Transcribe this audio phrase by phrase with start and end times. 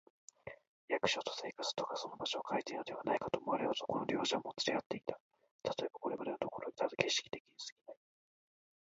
[0.87, 5.19] 役所と生活とがその場所をかえているのではないか、と思われるほど、この両者はもつれ合っていた。
[5.61, 7.97] たとえば、これまでのところはただ形式的にすぎない、